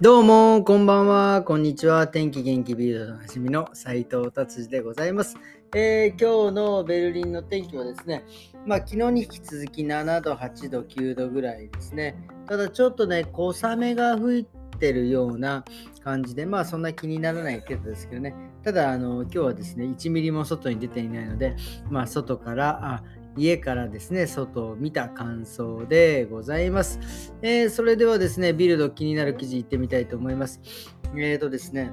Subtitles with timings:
[0.00, 2.08] どうも、こんばんは、こんにちは。
[2.08, 5.36] 天気元気ビールドのなじみの斉藤達治でございます、
[5.72, 8.24] えー、今日のベルリンの天気はですね、
[8.66, 12.16] まあ、昨日に引き続き7度、8度、9度ぐらいですね。
[12.48, 14.46] ただちょっとね、小雨が吹い
[14.78, 15.64] てるような
[16.02, 18.34] 感じで、まあそんな気にならない程度ですけどね。
[18.64, 21.54] ただ、あの今日はですね、1ミリも外に出ていないので、
[21.88, 23.04] まあ外から、あ
[23.36, 27.34] 家からですね、外を見た感想でございます。
[27.42, 30.60] えー、それではですね、ビルド気になる記事いってみたいと思います。
[31.16, 31.90] えーとですね、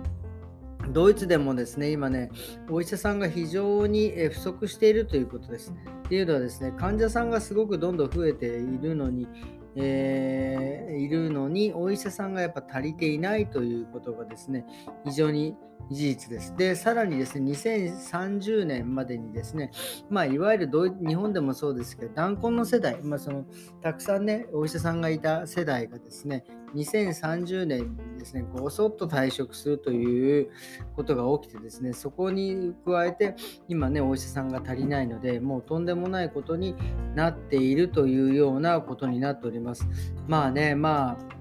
[0.89, 2.29] ドイツでもですね、今ね、
[2.69, 5.71] お医者さんが非常に不足しているということです。
[6.05, 9.27] っていうのはですね、患者さんがすごくどんどん増えているのに、
[9.75, 14.65] えー、いるのに、お医者さんがやっぱ足りていないということがですね、
[15.05, 15.55] 非常に
[15.89, 16.55] 事実です。
[16.55, 19.71] で、さらにですね、2030年までにですね、
[20.09, 20.69] まあ、いわゆる
[21.05, 23.45] 日本でもそうですけど、弾痕の世代、まあ、その
[23.81, 26.43] たくさんね、お医者さんがいた世代がですね、
[26.75, 30.49] 2030年にですね、ごそっと退職するという
[30.95, 33.35] ことが起きてですね、そこに加えて、
[33.67, 36.75] 今ね、お医者さんが足りないので、もうとんでもないことに
[37.15, 39.87] なっているというようなことになっております。
[40.27, 41.40] まあね、まあ、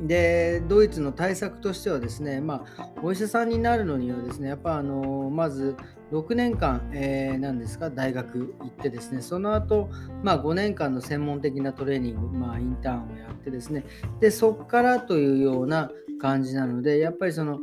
[0.00, 5.76] でドイツの対策としてはですね、まあ、お医者さんになるのにはですねやっぱあのまず
[6.12, 9.90] 6年間、えー、何ですか大学行ってですねその後、
[10.22, 13.84] まあ、5年間の専門的なトレーニング、まあ、インターンをやってですね
[14.20, 17.58] でそこからというような感じなのでやっぱりその、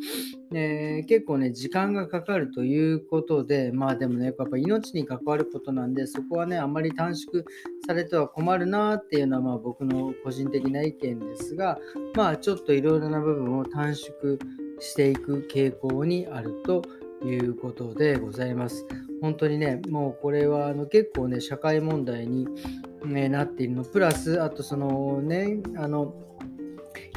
[0.53, 7.43] えー、結構ね時間がかかるということでまあでもねやっぱ命に関わることなんでそこはねあんまり短縮
[7.87, 11.79] されては困るなっていうのはまあ僕の個人的な意見ですが
[12.15, 14.37] まあちょっといろいろな部分を短縮
[14.79, 16.81] していく傾向にあると
[17.23, 18.85] いうことでございます。
[19.21, 22.47] 本当にね、もうこれはあの結構ね、社会問題に、
[23.05, 26.15] ね、なっているの、プラス、あとそのね、あの、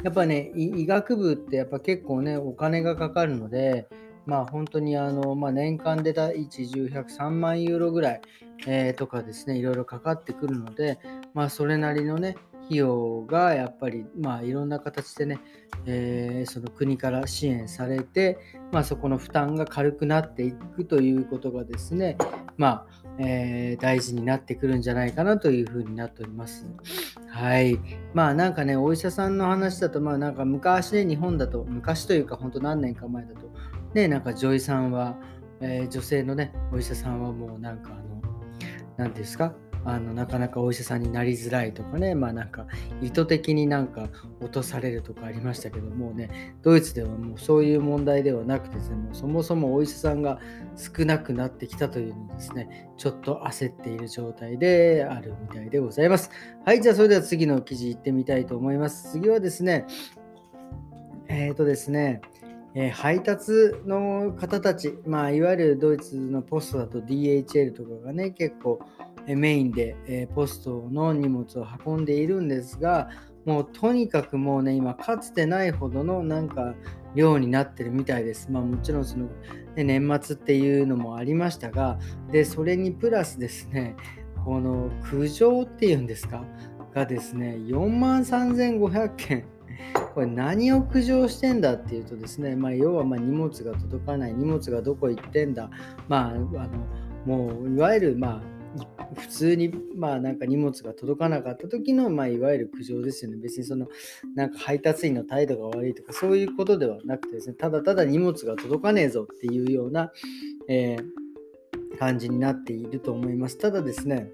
[0.04, 3.88] やっぱね、医学部ってやっぱ結構ね、お金がかかるので、
[4.26, 8.20] まあ本当にあの、まあ、年間で1、10、100、3万ユーロぐらい、
[8.66, 10.98] えー、とかですね、いろいろかかってくるので、
[11.32, 12.36] まあそれなりのね、
[12.66, 15.38] 費用がやっぱり、まあ、いろんな形でね、
[15.86, 18.38] えー、その国から支援されて、
[18.72, 22.16] まあ、そこの負担が軽くなっていくということがですね、
[22.56, 22.86] まあ
[23.18, 26.66] えー、大事になってくるんじゃないかなというふうになっております。
[27.34, 27.80] はい。
[28.14, 33.50] まあなんかね、お医者さんの話だと、まあなんか昔ね、日本だと、昔というか本当何年か前だと、
[33.92, 35.16] ね、なんか女医さんは、
[35.60, 38.22] えー、女性のね、お医者さんはもうなんかあの、
[38.96, 39.52] 何ですか
[39.84, 42.66] あのなかなかお医者さんになりづらいとかね、まあなんか
[43.02, 44.08] 意図的になんか
[44.40, 50.38] 落とされるとかありましたけどもね、ドイツではもうそういう問題ではなくてですね、もそもそもお医者さんが
[50.76, 56.30] 少なくなってきたというのですね、ちょっと焦っている状態であるみたいでございます。
[56.64, 59.12] はい、じゃあそれでは次の記事いってみたいと思います。
[59.12, 59.86] 次はですね、
[61.28, 62.20] えっ、ー、とですね、
[62.74, 63.52] えー、配達
[63.86, 68.80] の方たち、まあ、いわゆるドイツのポストだと DHL とかがね、結構
[69.26, 73.08] メインで、えポストの荷物を運んでいるんですが、
[73.44, 76.74] もうとにかくもうね、今、かつてないほどのなんか
[77.14, 78.50] 量になってるみたいです。
[78.50, 79.28] まあもちろんその、
[79.76, 81.98] ね、年末っていうのもありましたが、
[82.32, 83.96] で、それにプラスですね、
[84.44, 86.44] この苦情っていうんですか、
[86.94, 89.53] がですね、4万3500件。
[90.14, 95.70] これ何を苦情してんだっていうとですね、まあ、要はま荷物が届かない、荷物がどこ行ってんだ、
[96.08, 96.48] まあ、あの
[97.26, 98.54] もういわゆるまあ
[99.16, 103.38] 普通にまあなんか荷物が届かなかった時のまあいわゆる苦情ですよね。
[103.38, 103.86] 別にその
[104.34, 110.12] なんか配達員の態度が悪いとかそういうことではなくてですね、ただただ荷物が届かねえぞっていうような、
[110.68, 113.58] えー、感じになっていると思います。
[113.58, 114.32] ただですね、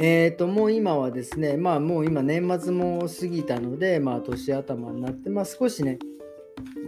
[0.00, 5.98] えー、ともう今はですね、まあもう今年末も過ぎたので、まあ年頭になって、まあ少しね、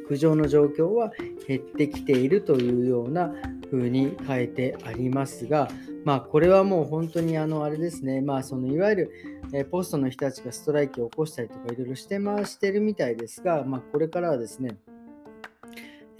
[0.07, 1.13] 苦情の状況は
[1.47, 3.33] 減ってきているというような
[3.71, 5.69] 風に書いてありますが、
[6.05, 9.11] まあ、これはもう本当にあのあれですね、まあ、そのいわゆる、
[9.53, 14.77] えポストの人たちがストライキを起こしたりとかいろいろしてましてるみたいですが、まあ、これからはですね、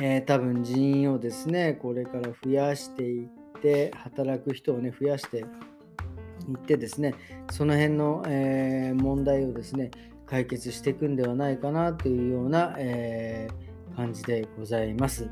[0.01, 3.29] えー、多分人員をですね、これから増やしていっ
[3.61, 5.45] て、働く人をね、増やして
[6.53, 7.15] いってですね、
[7.51, 9.91] その辺の、え、問題をですね、
[10.27, 13.49] 解決していくんではないかなというような、え、
[13.97, 15.29] 感じでございます。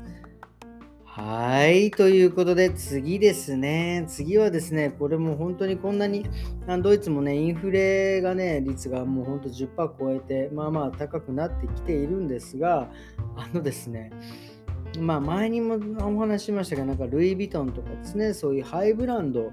[1.05, 1.91] はい。
[1.91, 4.05] ということで、次ですね。
[4.07, 6.25] 次はですね、これも本当にこんなに、
[6.81, 12.89] ドイツもね、インフレがね、率がもう本当10%超えて、まあまあ高くなってきているんですが、
[13.35, 14.11] あのですね、
[14.97, 19.51] まあ前にもお話ししましたが、なんかルイ・ヴィトンとかですね、そういうハイブランド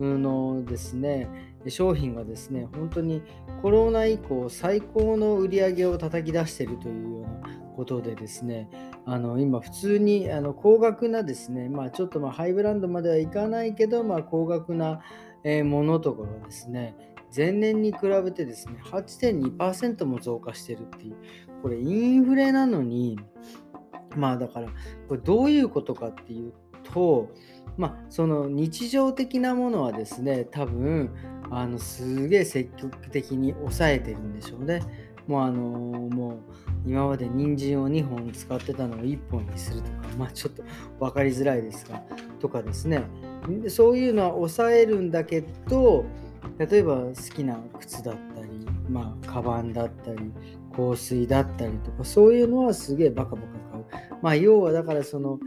[0.00, 1.28] のですね
[1.68, 3.22] 商品がですね本当に
[3.62, 8.68] コロナ以降最高の売り上げを叩き出しているというようなことでですね
[9.04, 15.00] あの今普通にあの高額なですねまあちょっとまあハイブランドまではいかないけどまあ高額な
[15.44, 16.96] ものとかがですね
[17.34, 21.16] 前年に比べてですね8.2%も増加してるっていう
[21.62, 23.18] これインフレなのに
[24.16, 24.68] まあだから
[25.08, 26.52] これどういうことかっていう
[26.92, 27.28] と
[27.76, 31.10] まあその日常的なものはですね多分
[31.50, 34.82] あのすげえ積極的に抑えてるんでしょうね。
[35.28, 36.38] もうあのもう
[36.86, 40.62] 今まで人参を2本使ってたのを1本にするとかまあちょっと
[40.98, 42.02] 分かりづらいですが
[42.40, 43.02] とかですね
[43.68, 46.06] そういうのは抑えるんだけど
[46.58, 48.48] 例えば好きな靴だったり
[48.88, 50.32] まあカバンだったり
[50.74, 53.67] 香水だったりとかそういうのはすげえバカバカ
[54.22, 55.38] まあ要はだからその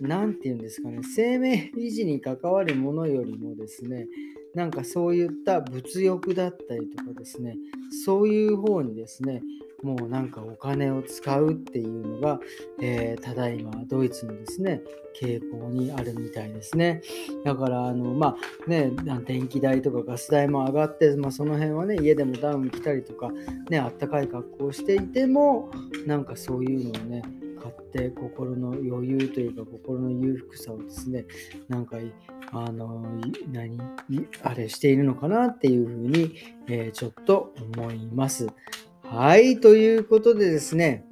[0.00, 4.06] 何て言うんですかね生命維持に関わるものよりもですね
[4.54, 7.56] なんかそういった物欲だったりとかですね
[8.04, 9.42] そういう方にですね
[9.82, 12.40] もうなんかお金を使うっていうのが、
[12.80, 14.80] えー、ただいまドイツのですね
[15.20, 17.02] 傾向にあるみたいですね。
[17.44, 18.36] だからあのま
[18.66, 18.90] あね
[19.26, 23.30] 電気代とかガス代も上がって、まあ、その辺はね家でもダウン着たりとか
[23.68, 25.70] ねあったかい格好をしていても
[26.06, 27.22] なんかそういうのをね
[27.64, 31.24] 買って心の余裕というか心の裕福さをですね
[31.68, 31.96] なんか
[32.52, 33.02] あの
[33.50, 33.78] 何
[34.42, 36.34] あれしているのかなっていうふうに、
[36.68, 38.48] えー、ちょっと思います。
[39.02, 41.04] はい、ということでですね、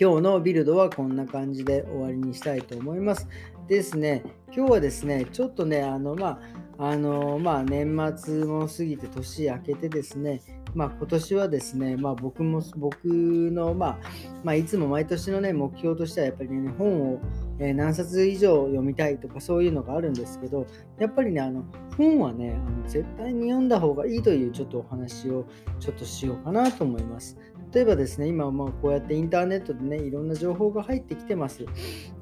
[0.00, 3.28] 今日のビルドはこんな感じで終わりにしたいと思います。
[3.66, 4.24] ですね、
[4.54, 6.40] 今日はですね、ちょっとね、あの、ま
[6.78, 10.40] あ、あの、まあ、年末も過ぎて年明けてですね、
[10.74, 13.98] まあ、今年はですね、まあ、僕も、僕の、まあ、
[14.44, 17.20] まあ、いつも毎年のね、目標としてはやっぱりね、本を、
[17.58, 20.66] え、何冊以上読みたいとかそういうのがあるんですけど、
[20.98, 21.64] やっぱりね、あの、
[21.96, 25.44] 本はね、あの絶対に読んだ方がいいというちょっとお話を
[25.80, 27.36] ちょっとしようかなと思います。
[27.74, 31.66] 例えばですね、今まあこうやってインターネットでね、いろんな情報が入ってきてます。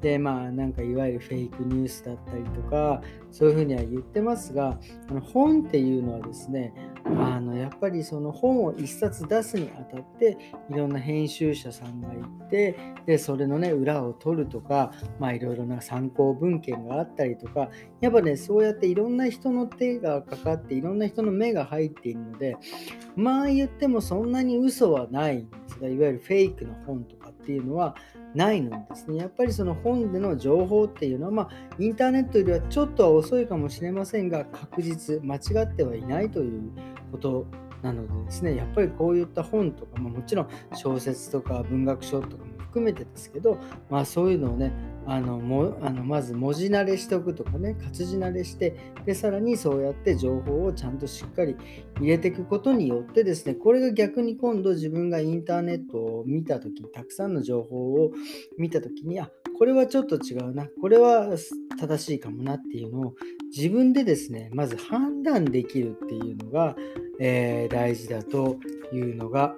[0.01, 3.01] で、まあなんかいわゆるフェイクニュースだったりとか、
[3.31, 4.79] そういうふうには言ってますが、
[5.09, 6.73] あの本っていうのはですね、
[7.05, 10.37] あのやっぱりその本を一冊出すにあたって
[10.69, 12.17] いろんな編集者さんがい
[12.49, 17.69] てでそれのね裏を取るとかまあいろいろな参考文献があったりとか
[18.01, 22.57] やっぱねそうやっていろんな人の手がかかっていろんな人の目が入っているので
[23.15, 27.95] まあ言ってもそんなに嘘はないんですがいわゆるフェイクの本とかっていうのは
[28.37, 29.17] ないのですね。
[29.17, 31.49] やっぱりその本での情報っていうのは、まあ、
[31.79, 36.71] インターネットよりはちょっとは遅いかもしれませんが、確実、間違ってはいないという
[37.11, 37.47] こと
[37.81, 43.57] なのでですね、やっぱりこういった本とか、まあ、もちろん小説とか文学書とかも含めてですけど、
[43.89, 44.71] まあ、そういうのをね
[45.07, 48.75] あのもあのまず文字慣れしておくとかね活字慣れして
[49.05, 51.55] でさらにそうやって情報をちゃんとしっかり
[51.99, 58.11] 入れていくことによってですねこれが逆に今度自分がインターネットを見た時たくさんの情報を
[58.57, 61.35] 見た時にあこれはちょっと違うなこれは
[61.79, 63.13] 正しいかもなっていうのを
[63.55, 66.75] 自分でですねまず判断できるっていうのが、
[67.19, 68.57] えー、大事だと
[68.93, 69.55] いうのが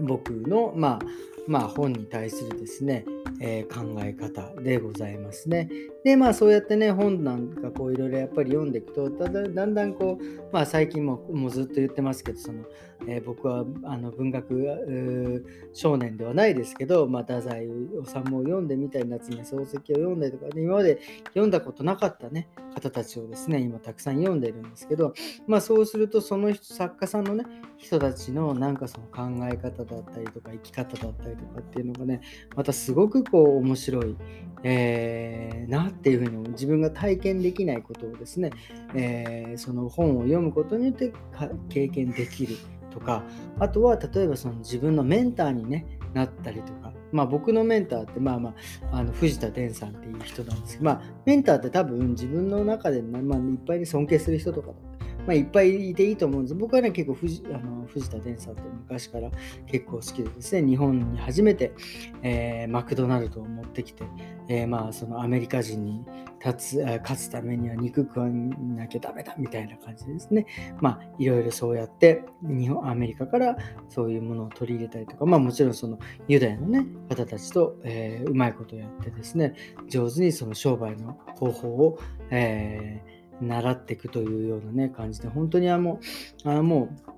[0.00, 3.04] 僕のまあまあ、本に対するですね、
[3.40, 5.68] えー、考え方でございますね。
[6.04, 12.64] で、まあそうやってね、本なんかこういろいろやっぱり読んでいくと、だだんだんこう、まあ最近ももうずっと言ってますけど、その、
[13.06, 25.14] えー、僕はあの文学少年ではないですけど、まあ、太宰治を読んでみたり、夏目漱石を読んだりとか、ね、今まで読んだことなかったね、方たちをですね、今たくさん読んでるんですけど、
[25.46, 27.44] まあそうすると、その作家さんのね、
[27.76, 32.20] 人たちのなんかその考え方だったりとか、生き方だったりとかっていうのがね、
[32.56, 34.16] またすごくこう面白い、
[34.62, 38.50] えー、なっていうふうに自分が体験できないことをですね、
[38.94, 41.12] えー、その本を読むことによって
[41.68, 42.56] 経験できる
[42.90, 43.22] とか
[43.58, 48.54] あとは例えばその自分のメンターに、ね、なったりとかまあ僕のメンターってまあま
[48.90, 54.70] ああの藤田伝さんっていう人なんですけどまあメンターって多分自分の中で、まあ、いっぱいに尊敬する人とか
[55.26, 56.54] まあ、いっぱいいていいと思うんです。
[56.54, 59.30] 僕はね、結構藤あの藤田伝さんって昔から
[59.66, 61.72] 結構好きでですね、日本に初めて、
[62.22, 64.04] えー、マクドナルドを持ってきて、
[64.48, 66.04] えー、まあそのアメリカ人に
[66.44, 70.46] 立つ勝つためには肉食わなきゃダメだみたいな感じですね、
[70.80, 73.56] まあいろいろそうやって日本、アメリカから
[73.88, 79.54] そういうものを取り入れたりとか、まあもちろんそのユダヤのね、方たちと、えー、うまいことやってですね、
[79.88, 81.98] 上手にその商売の方法を、
[82.30, 86.00] えー習っていくというようなね、感じで、本当にあの、
[86.44, 87.12] あもう、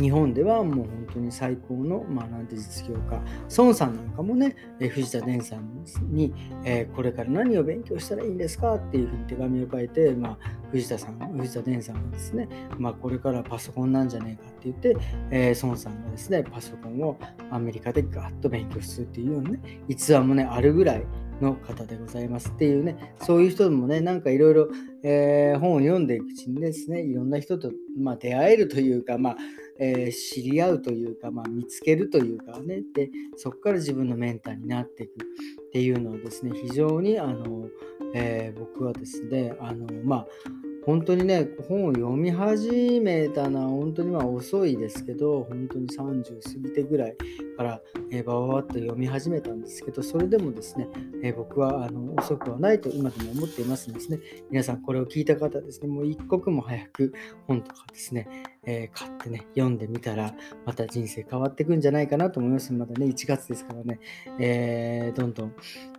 [0.00, 3.20] 日本ではもう本当に最高の、まあ、なんて実業家、
[3.56, 10.38] 孫さんなんかもね、え藤田伝さんに、えー、これから何を勉強したらいいんですかっていうふうに手紙を書いて、まあ、
[10.70, 14.96] 藤田さん、藤田伝さんはですね、まあ、これからパソコンなんじゃねえかって言って、
[15.30, 17.16] えー、孫さんがですね、パソコンを
[17.50, 21.06] アメリカでガッと勉強するっていうようなね、逸話もね、あるぐらい
[21.40, 24.68] の方でございますっていうね、そういう人もね、なんかいろいろ
[25.08, 29.36] え本を読んでいくうちにですね、いろんな人と、まあ、出会えるというか、まあ
[29.78, 37.68] えー、知り合うというか、まあ、見つけるというかね、でそこから自分のメンターになっていくっていうのはですね、非常にあの、
[38.14, 40.26] えー、僕はですね、あのまあ
[40.86, 47.16] 本当にね、本を読み始めたのは本当にまあ遅いですけど、本当に30過ぎてぐらい
[47.56, 47.80] から、
[48.12, 50.86] えー、バババッと読み始めたんですけど、それでもですね、
[51.24, 57.12] え、僕はあの遅くはないと今でも思っていますのですね、皆さんこれを聞いた方ですね、もう一刻も早く
[57.48, 58.28] 本とかですね、
[58.64, 62.72] えー、買ってね、読んでみたら、また人生変わっていくんじゃないかなと思います。
[62.72, 63.98] まだね、1月ですからね、
[64.38, 65.54] えー、どんどん、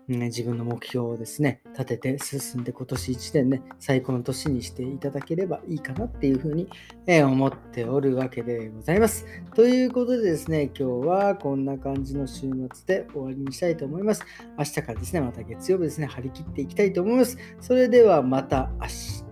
[0.08, 6.70] ね、自分の目標をですね、立てて進んで今年1年ね、最高の年にしていただければいいかなっていうふうに、
[7.06, 9.26] え、思っておるわけでございます。
[9.54, 14.24] ということでですね、今日はこんな感じの週末で終わりにしたいと思います。
[14.58, 17.38] 明日からですね、また月曜日ですね、張り切っていきたいと思います。
[17.60, 19.28] それではまた明日。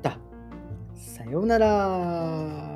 [0.96, 2.75] さようなら。